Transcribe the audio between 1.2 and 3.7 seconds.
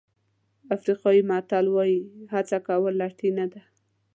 متل وایي هڅه کول لټي نه ده.